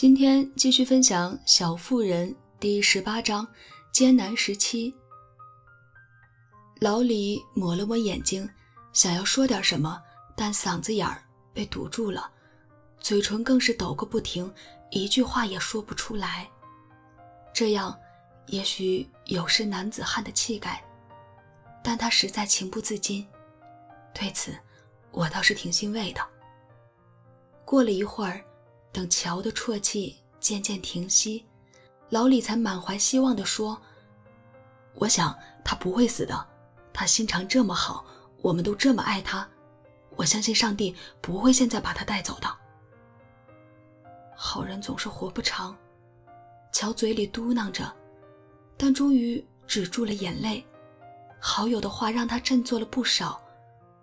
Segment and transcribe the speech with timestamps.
[0.00, 3.46] 今天继续分享《小妇人》第十八章：
[3.92, 4.94] 艰难时期。
[6.80, 8.48] 老李抹了抹眼睛，
[8.94, 10.02] 想要说点什么，
[10.34, 11.22] 但嗓子眼儿
[11.52, 12.30] 被堵住了，
[12.98, 14.50] 嘴唇更是抖个不停，
[14.90, 16.48] 一句话也说不出来。
[17.52, 17.94] 这样，
[18.46, 20.82] 也许有失男子汉的气概，
[21.84, 23.28] 但他实在情不自禁。
[24.14, 24.56] 对此，
[25.10, 26.26] 我倒是挺欣慰的。
[27.66, 28.42] 过了一会儿。
[28.92, 31.44] 等乔的啜泣渐渐停息，
[32.08, 33.80] 老李才满怀希望地说
[34.94, 36.46] ：“我想他不会死的，
[36.92, 38.04] 他心肠这么好，
[38.42, 39.48] 我们都这么爱他，
[40.16, 42.48] 我相信上帝不会现在把他带走的。”
[44.34, 45.76] 好人总是活不长，
[46.72, 47.94] 乔嘴里嘟囔着，
[48.76, 50.64] 但终于止住了眼泪。
[51.38, 53.40] 好友的话让他振作了不少，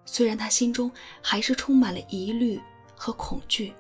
[0.06, 2.62] 虽然他心中还是充满了疑虑
[2.96, 3.74] 和恐惧。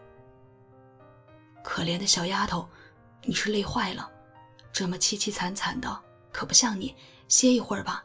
[1.67, 2.65] 可怜的小丫头，
[3.23, 4.09] 你是累坏了，
[4.71, 6.01] 这么凄凄惨惨的，
[6.31, 6.95] 可不像你。
[7.27, 8.01] 歇一会儿吧，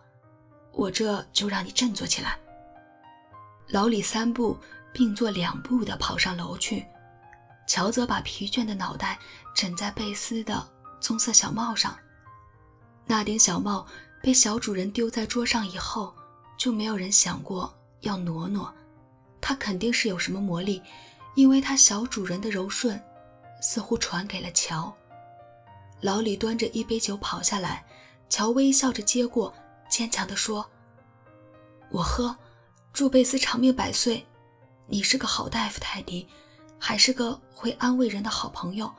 [0.72, 2.36] 我这就让你振作起来。
[3.68, 4.58] 老李三步
[4.92, 6.84] 并作两步的跑上楼去，
[7.64, 9.16] 乔则把疲倦的脑袋
[9.54, 10.68] 枕在贝斯的
[11.00, 11.96] 棕色小帽上。
[13.06, 13.86] 那顶小帽
[14.20, 16.12] 被小主人丢在桌上以后，
[16.58, 18.74] 就没有人想过要挪挪。
[19.40, 20.82] 它肯定是有什么魔力，
[21.36, 23.00] 因为它小主人的柔顺。
[23.62, 24.94] 似乎传给了乔。
[26.00, 27.82] 老李端着一杯酒跑下来，
[28.28, 29.54] 乔微笑着接过，
[29.88, 30.68] 坚强地说
[31.88, 32.36] ：“我喝，
[32.92, 34.26] 祝贝斯长命百岁。
[34.86, 36.28] 你是个好大夫，泰迪，
[36.76, 38.92] 还是个会安慰人的好朋友。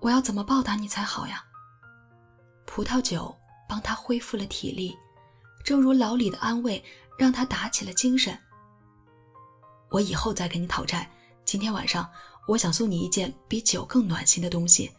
[0.00, 1.44] 我要怎么报答你才好呀？”
[2.66, 3.34] 葡萄酒
[3.68, 4.96] 帮他恢复了体力，
[5.64, 6.82] 正如老李的安慰
[7.16, 8.36] 让他打起了精神。
[9.88, 11.08] 我以后再给你讨债，
[11.44, 12.10] 今天晚上。
[12.46, 14.90] 我想送你一件比酒更暖心的东西。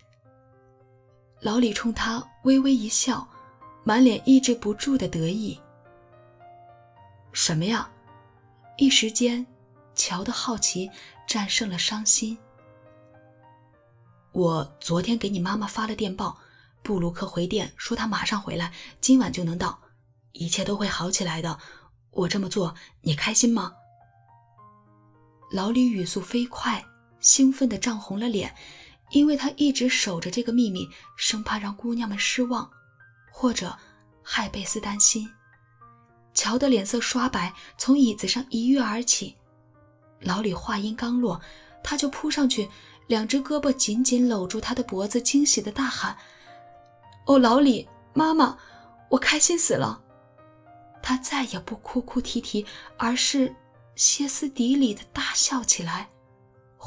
[1.42, 3.28] 老李冲他微微一笑，
[3.84, 5.59] 满脸抑制不住的得意。
[7.34, 7.90] 什么呀？
[8.78, 9.46] 一时间，
[9.96, 10.90] 乔的好奇
[11.28, 12.38] 战胜了伤心。
[14.31, 16.38] 我昨天给你妈妈发了电报，
[16.81, 18.72] 布鲁克回电说他马上回来，
[19.02, 19.79] 今晚就能到，
[20.31, 21.59] 一切都会好起来的。
[22.12, 23.73] 我这么做，你开心吗？
[25.52, 26.85] 老李语速飞快。
[27.22, 28.54] 兴奋的涨红了脸，
[29.12, 32.70] 因为他一直守着这个秘密，生怕让姑娘们失望，
[33.32, 33.78] 或者
[34.22, 35.30] 害贝斯担心。
[36.34, 39.36] 乔的脸色刷白，从椅子上一跃而起。
[40.22, 41.40] 老李话音刚落，
[41.84, 42.70] 他就扑上去，
[43.08, 46.18] 两只胳膊紧紧搂住他的脖子，惊喜的大喊
[47.28, 48.58] ：“哦，老李，妈妈，
[49.09, 50.02] 我开心死了！”
[51.03, 52.66] 他再也不哭哭啼啼，
[52.98, 53.53] 而是
[53.96, 56.09] 歇斯底里的大笑起来。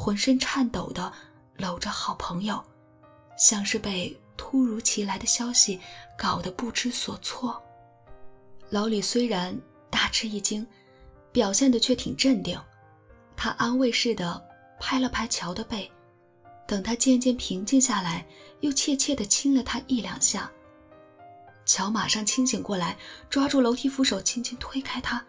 [0.05, 1.11] 浑身颤抖的
[1.57, 2.63] 搂着好朋友，
[3.39, 5.81] 像是被突如其来的消息
[6.15, 7.59] 搞得不知所措。
[8.69, 10.67] 老李虽然大吃一惊，
[11.33, 12.61] 表现的却挺镇定。
[13.35, 14.47] 他安慰似的
[14.79, 15.91] 拍了拍乔的背，
[16.67, 18.27] 等他渐渐平静下来，
[18.61, 20.51] 又怯怯地亲了他一两下。
[21.65, 22.95] 乔马上清醒过来，
[23.31, 25.25] 抓住楼梯扶手，轻轻推开他，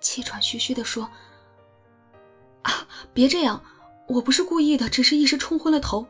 [0.00, 1.08] 气喘吁吁地说
[2.60, 3.58] ：“啊，别这样。”
[4.08, 6.06] 我不是故意的，只是一时冲昏了头。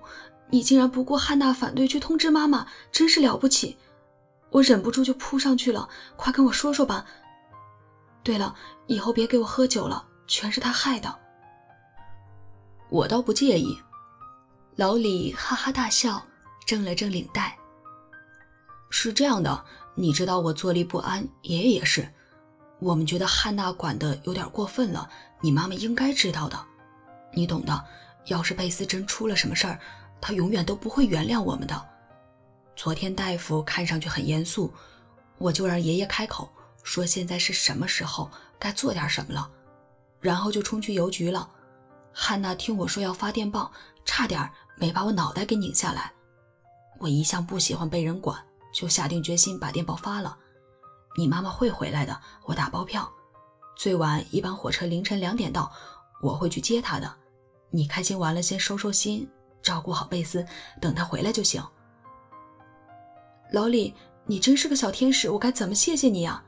[0.51, 3.77] 你竟然不顾汉娜反对去通知妈妈，真是了不起！
[4.51, 7.05] 我忍不住就扑上去了，快跟我说说吧。
[8.23, 8.55] 对了，
[8.87, 11.15] 以后别给我喝酒了，全是他害的。
[12.89, 13.79] 我倒不介意。
[14.77, 16.25] 老李哈哈大笑，
[16.65, 17.59] 正了正领带。
[18.91, 19.65] 是这样的，
[19.97, 22.09] 你知道我坐立不安，爷爷也是。
[22.79, 25.11] 我们觉得汉娜管的有点过分了，
[25.43, 26.59] 你妈妈应该知道的。
[27.33, 27.85] 你懂的，
[28.27, 29.79] 要是贝斯真出了什么事儿，
[30.21, 31.89] 他永远都不会原谅我们的。
[32.75, 34.73] 昨天大夫看上去很严肃，
[35.37, 36.49] 我就让爷爷开口
[36.83, 39.51] 说现在是什么时候，该做点什么了，
[40.21, 41.49] 然后就冲去邮局了。
[42.13, 43.71] 汉娜听我说要发电报，
[44.05, 46.13] 差点没把我脑袋给拧下来。
[46.99, 48.43] 我一向不喜欢被人管，
[48.75, 50.37] 就下定决心把电报发了。
[51.17, 53.09] 你妈妈会回来的，我打包票，
[53.77, 55.71] 最晚一班火车凌晨两点到。
[56.21, 57.13] 我会去接他的，
[57.71, 59.29] 你开心完了先收收心，
[59.63, 60.45] 照顾好贝斯，
[60.81, 61.63] 等他回来就行。
[63.53, 63.95] 老李，
[64.27, 66.43] 你真是个小天使，我该怎么谢谢你呀？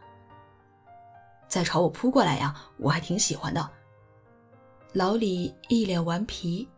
[1.48, 3.70] 再朝我扑过来呀，我还挺喜欢的。
[4.92, 6.68] 老李一脸顽皮，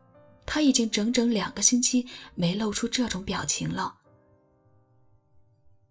[0.45, 3.95] 他已经整整两个星期没露出这种表情了。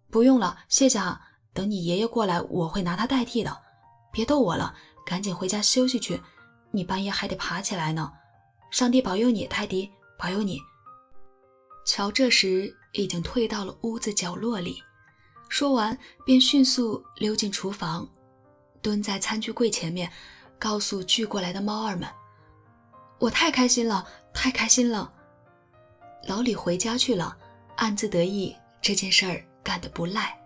[0.08, 1.20] 不用了，谢谢啊，
[1.52, 3.56] 等你爷爷过来，我会拿他代替的。
[4.12, 6.20] 别逗我了，赶紧回家休息去。
[6.72, 8.12] 你半夜还得爬起来呢，
[8.70, 10.58] 上帝保佑你，泰迪，保佑你。
[11.84, 14.82] 乔这时已经退到了屋子角落里，
[15.48, 18.08] 说完便迅速溜进厨房，
[18.80, 20.10] 蹲在餐具柜前面，
[20.58, 22.08] 告诉聚过来的猫儿们
[23.20, 25.12] ：“我太开心了，太开心了！”
[26.26, 27.36] 老李回家去了，
[27.76, 30.38] 暗自得意这件事儿干得不赖。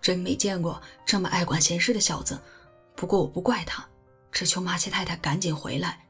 [0.00, 2.38] 真没见过这么爱管闲事的小子，
[2.94, 3.86] 不过我不怪他，
[4.32, 6.04] 只求马奇太太赶紧回来。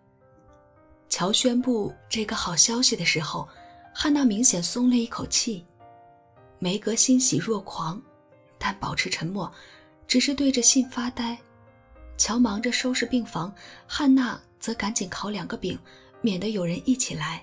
[1.09, 3.49] 乔宣布这个好消息的时候，
[3.95, 5.65] 汉娜明显松了一口气。
[6.59, 8.01] 梅格欣喜若狂，
[8.59, 9.51] 但保持沉默，
[10.07, 11.37] 只是对着信发呆。
[12.17, 13.53] 乔忙着收拾病房，
[13.87, 15.79] 汉娜则赶紧烤两个饼，
[16.21, 17.43] 免得有人一起来。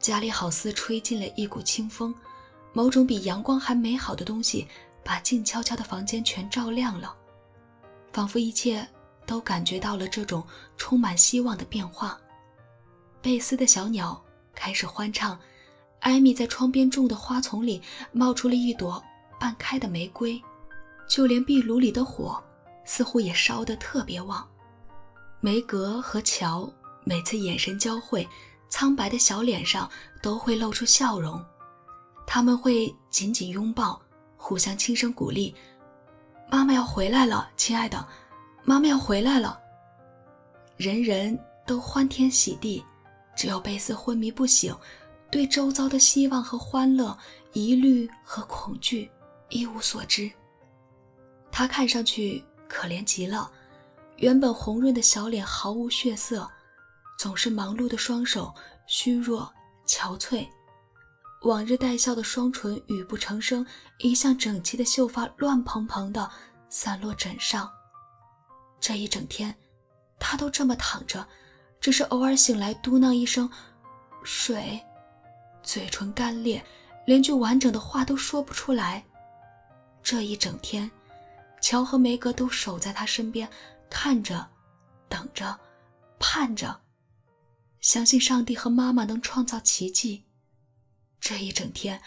[0.00, 2.14] 家里好似吹进了一股清风，
[2.72, 4.66] 某种比阳光还美好的东西，
[5.04, 7.14] 把静悄悄的房间全照亮了，
[8.10, 8.86] 仿佛一切
[9.26, 10.42] 都感觉到了这种
[10.76, 12.18] 充满希望的变化。
[13.22, 14.22] 贝斯的小鸟
[14.54, 15.38] 开始欢唱，
[16.00, 17.80] 艾米在窗边种的花丛里
[18.12, 19.02] 冒出了一朵
[19.40, 20.40] 半开的玫瑰，
[21.08, 22.42] 就连壁炉里的火
[22.84, 24.46] 似乎也烧得特别旺。
[25.40, 26.70] 梅格和乔
[27.04, 28.26] 每次眼神交汇，
[28.68, 29.90] 苍白的小脸上
[30.22, 31.42] 都会露出笑容，
[32.26, 34.00] 他们会紧紧拥抱，
[34.36, 35.54] 互相轻声鼓励
[36.50, 38.06] ：“妈妈要回来了，亲爱的，
[38.64, 39.60] 妈妈要回来了。”
[40.76, 42.84] 人人都欢天喜地。
[43.36, 44.72] 只有贝斯昏迷不醒，
[45.28, 47.18] 对周遭的希望和欢乐、
[47.52, 49.10] 疑虑和恐惧
[49.48, 50.30] 一无所知。
[51.50, 53.50] 他看上去可怜极了，
[54.18, 56.48] 原本红润的小脸毫无血色，
[57.18, 58.54] 总是忙碌的双手
[58.86, 59.52] 虚弱
[59.84, 60.46] 憔悴，
[61.42, 63.66] 往日带笑的双唇语不成声，
[63.98, 66.30] 一向整齐的秀发乱蓬蓬的
[66.68, 67.68] 散落枕上。
[68.84, 69.54] 这一整天，
[70.18, 71.26] 他都这么躺着。
[71.80, 73.50] 只是偶尔醒来，嘟囔一声
[74.22, 74.78] “水”，
[75.64, 76.62] 嘴唇干裂，
[77.06, 79.02] 连句完整的话都说不出来。
[80.02, 80.90] 这一整天，
[81.62, 83.48] 乔和梅格都守在他身边，
[83.88, 84.46] 看着，
[85.08, 85.58] 等着，
[86.18, 86.78] 盼着，
[87.80, 90.26] 相信上帝和妈妈能创造奇迹。
[91.18, 92.02] 这一整天，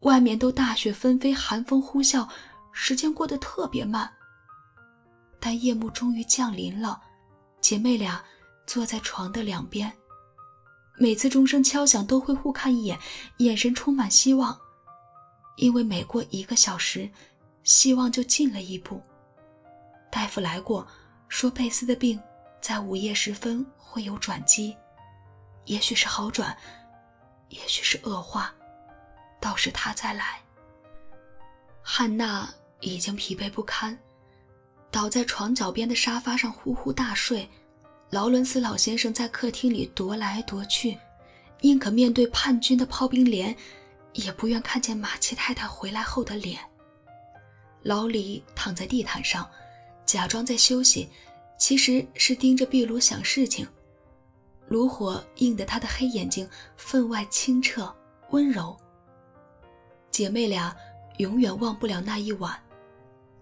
[0.00, 2.28] 外面都大雪纷飞，寒风呼啸，
[2.70, 4.12] 时间过得特别慢。
[5.40, 7.00] 但夜幕终于降临了，
[7.60, 8.22] 姐妹俩。
[8.66, 9.90] 坐在床的两边，
[10.98, 12.98] 每次钟声敲响都会互看一眼，
[13.38, 14.60] 眼神充满希望，
[15.56, 17.10] 因为每过一个小时，
[17.64, 19.02] 希望就近了一步。
[20.12, 20.86] 大夫来过，
[21.28, 22.22] 说贝斯的病
[22.60, 24.76] 在午夜时分会有转机，
[25.64, 26.54] 也许是好转，
[27.48, 28.54] 也许是恶化，
[29.40, 30.42] 到时他再来。
[31.80, 32.46] 汉娜
[32.80, 33.98] 已经疲惫不堪，
[34.90, 37.48] 倒在床脚边的沙发上呼呼大睡。
[38.10, 40.96] 劳伦斯老先生在客厅里踱来踱去，
[41.60, 43.54] 宁可面对叛军的炮兵连，
[44.14, 46.58] 也不愿看见马奇太太回来后的脸。
[47.82, 49.48] 老李躺在地毯上，
[50.06, 51.08] 假装在休息，
[51.58, 53.68] 其实是盯着壁炉想事情。
[54.68, 57.94] 炉火映得他的黑眼睛分外清澈
[58.30, 58.76] 温柔。
[60.10, 60.74] 姐妹俩
[61.18, 62.58] 永远忘不了那一晚，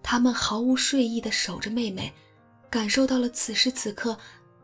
[0.09, 2.13] 他们毫无睡意地守着妹妹，
[2.69, 4.17] 感受到了此时此刻。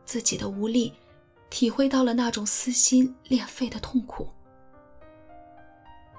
[0.05, 0.93] 自己的无力，
[1.49, 4.29] 体会到了那种撕心裂肺的痛苦。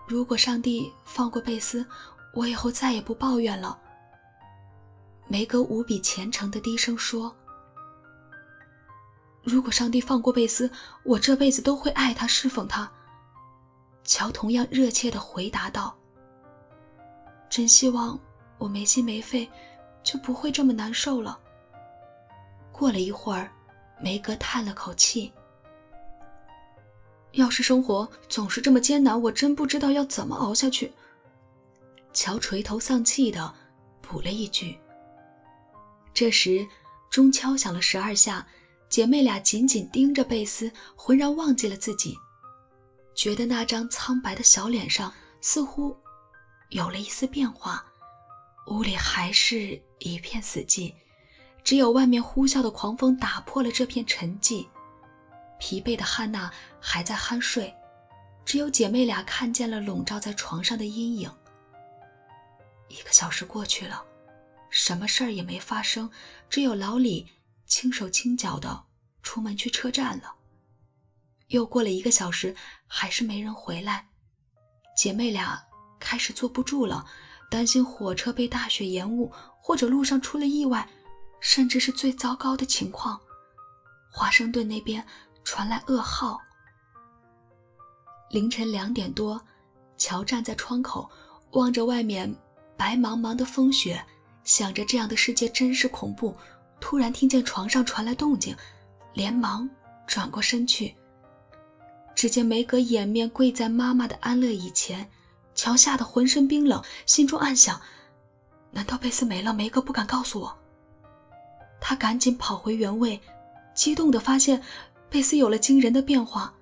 [0.06, 1.86] 如果上帝放过贝斯，
[2.34, 3.78] 我以后再也不抱怨了。
[5.26, 7.34] 梅格无比虔诚的低声说
[9.42, 10.70] ：“如果上帝放过贝斯，
[11.02, 12.90] 我这辈子都会爱他，侍奉他。”
[14.04, 15.96] 乔同样热切的回答道
[17.48, 18.18] ：“真希望
[18.58, 19.48] 我没心没肺，
[20.02, 21.38] 就不会这么难受了。”
[22.72, 23.50] 过了一会儿。
[24.00, 25.32] 梅格叹了口气。
[27.30, 30.92] 要是生活总是这么艰难，我真不知道要怎么熬下去。
[32.12, 33.54] 乔垂头丧气的
[34.02, 34.76] 补了一句。
[36.12, 36.66] 这时
[37.08, 38.46] 钟敲响了十二下，
[38.88, 42.18] 姐妹俩紧紧盯着贝斯，浑然忘记了自己，
[43.14, 45.96] 觉得那张苍白的小脸上似乎
[46.70, 47.84] 有了一丝变化。
[48.66, 50.94] 屋里还是一片死寂。
[51.62, 54.66] 只有外面呼啸的狂风打破了这片沉寂，
[55.58, 57.74] 疲惫的汉娜还在酣睡，
[58.44, 61.34] 只有姐妹俩看见了笼罩在床上的阴影。
[62.88, 64.04] 一个小时过去了，
[64.68, 66.10] 什么事儿也没发生，
[66.50, 67.26] 只有老李
[67.64, 68.84] 轻手轻脚的
[69.22, 70.34] 出门去车站了。
[71.48, 72.54] 又过了一个小时，
[72.86, 74.06] 还是没人回来，
[74.94, 75.64] 姐妹俩
[75.98, 77.06] 开始坐不住了，
[77.50, 80.88] 担心火车被大雪延误，或者路上出了意外。
[81.40, 83.20] 甚至是最糟糕的情况，
[84.10, 85.04] 华盛顿那边
[85.44, 86.40] 传来噩耗。
[88.30, 89.38] 凌晨两点多，
[89.98, 91.06] 乔站在窗口，
[91.50, 92.34] 望着外面
[92.78, 94.02] 白茫茫的风雪，
[94.42, 96.34] 想着这样的世界真是恐怖。
[96.80, 98.56] 突然听见床上传来动静，
[99.12, 99.68] 连忙
[100.06, 100.94] 转过身去。
[102.14, 105.06] 只见梅格掩面跪在妈妈的安乐椅前，
[105.54, 107.80] 乔吓得浑身冰冷，心中暗想：
[108.70, 109.52] 难道贝斯没了？
[109.52, 110.58] 梅格不敢告诉我。
[111.80, 113.20] 他赶紧跑回原位，
[113.74, 114.62] 激动地发现
[115.08, 116.52] 贝斯有了惊人的变化。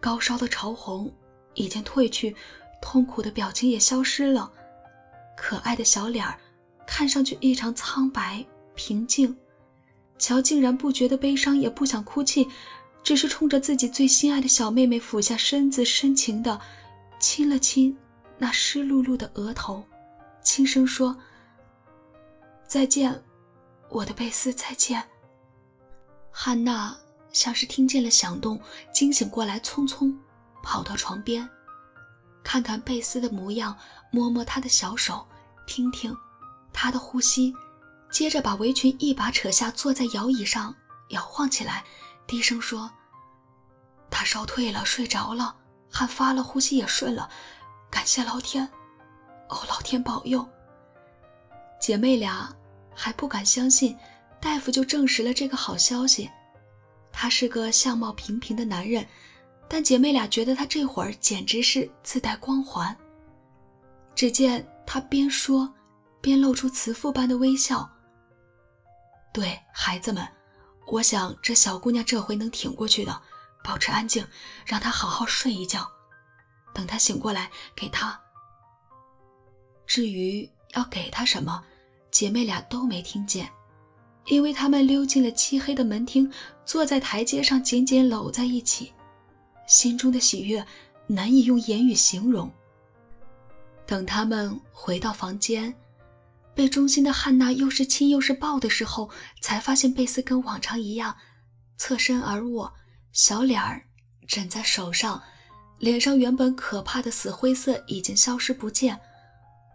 [0.00, 1.12] 高烧的潮红
[1.54, 2.34] 已经褪去，
[2.80, 4.50] 痛苦的表情也消失了，
[5.36, 6.38] 可爱的小脸儿
[6.86, 9.36] 看上去异常苍白平静。
[10.18, 12.48] 乔竟然不觉得悲伤，也不想哭泣，
[13.02, 16.60] 只是冲着自己最心爱的小妹妹俯下身子，深情地
[17.18, 17.96] 亲了亲
[18.38, 19.84] 那湿漉漉的额头，
[20.42, 21.16] 轻声说
[22.66, 23.22] ：“再见，
[23.88, 25.06] 我的贝斯，再见。”
[26.30, 26.96] 汉娜。
[27.30, 28.58] 像是听见了响动，
[28.90, 30.12] 惊醒过来，匆匆
[30.62, 31.46] 跑到床边，
[32.42, 33.76] 看看贝斯的模样，
[34.10, 35.24] 摸摸他的小手，
[35.66, 36.16] 听听
[36.72, 37.54] 他的呼吸，
[38.10, 40.74] 接着把围裙一把扯下，坐在摇椅上
[41.10, 41.84] 摇晃起来，
[42.26, 42.90] 低声说
[44.10, 45.54] ：“他烧退了，睡着了，
[45.90, 47.28] 汗发了，呼吸也顺了，
[47.90, 48.68] 感谢老天，
[49.48, 50.46] 哦，老天保佑。”
[51.80, 52.54] 姐妹俩
[52.94, 53.96] 还不敢相信，
[54.40, 56.30] 大夫就证实了这个好消息。
[57.12, 59.06] 他是个相貌平平的男人，
[59.68, 62.94] 但姐妹俩觉得他这会儿简直是自带光环。
[64.14, 65.72] 只见他边说，
[66.20, 67.88] 边露出慈父般的微笑。
[69.32, 70.26] 对孩子们，
[70.88, 73.22] 我想这小姑娘这回能挺过去的。
[73.62, 74.26] 保持安静，
[74.64, 75.90] 让他好好睡一觉。
[76.74, 78.18] 等他醒过来，给他。
[79.86, 81.64] 至于要给他什么，
[82.10, 83.50] 姐妹俩都没听见。
[84.26, 86.30] 因为他们溜进了漆黑的门厅，
[86.64, 88.92] 坐在台阶上紧紧搂在一起，
[89.66, 90.64] 心中的喜悦
[91.06, 92.52] 难以用言语形容。
[93.86, 95.74] 等他们回到房间，
[96.54, 99.08] 被忠心的汉娜又是亲又是抱的时候，
[99.40, 101.16] 才发现贝斯跟往常一样，
[101.78, 102.70] 侧身而卧，
[103.12, 103.82] 小脸儿
[104.26, 105.22] 枕在手上，
[105.78, 108.98] 脸上原本可怕的死灰色已经消失不见，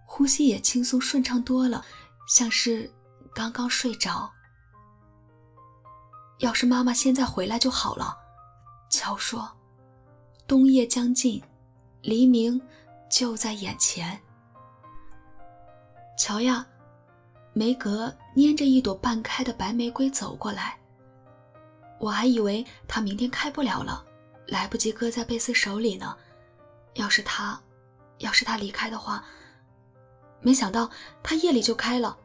[0.06, 1.84] 呼吸也轻松顺畅多了，
[2.28, 2.90] 像是
[3.34, 4.32] 刚刚睡着。
[6.40, 8.18] 要是妈妈现在回来就好了，
[8.90, 9.50] 乔说。
[10.46, 11.42] 冬夜将近，
[12.02, 12.62] 黎明
[13.10, 14.20] 就在眼前。
[16.18, 16.66] 乔呀，
[17.54, 20.78] 梅格拈着一朵半开的白玫瑰走过来。
[22.04, 24.04] 我还以为他明天开不了了，
[24.48, 26.14] 来不及搁在贝斯手里呢。
[26.96, 27.58] 要是他，
[28.18, 29.24] 要是他离开的话，
[30.42, 30.92] 没想到
[31.24, 32.18] 他夜里就开了。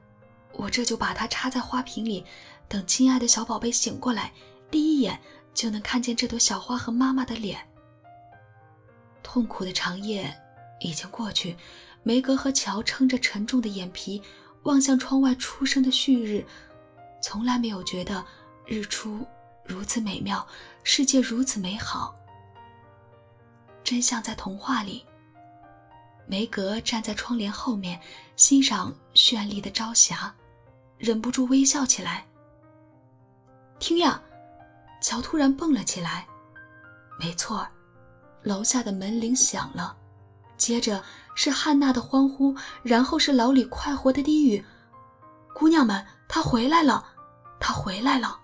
[0.55, 2.25] 我这就把它插在花瓶里。
[2.67, 4.33] 等亲爱的小宝贝醒过来，
[4.69, 5.17] 第一眼
[5.55, 7.65] 就能看见这朵小花和妈妈的脸。
[9.23, 10.37] 痛苦的长夜
[10.81, 11.57] 已经过去，
[12.03, 14.21] 梅格和乔撑着沉重的眼皮，
[14.65, 16.45] 望向窗外初升的旭日，
[17.23, 18.25] 从来没有觉得
[18.67, 19.25] 日出
[19.69, 20.45] 如此美妙，
[20.83, 22.15] 世界如此美好，
[23.85, 25.05] 真像在童话里。
[26.27, 28.01] 梅格站在窗帘后面，
[28.35, 30.35] 欣赏绚丽的朝霞，
[30.97, 32.25] 忍不住微笑起来。
[33.79, 34.21] 听呀！
[35.03, 36.27] 乔突然蹦了起来。
[37.21, 37.69] 没错，
[38.43, 39.95] 楼下的门铃响了，
[40.57, 44.65] 接着是汉娜的欢呼，然后是老李快活的低语
[45.55, 47.05] ：“姑娘们，他回来了，
[47.61, 48.41] 他回来了。”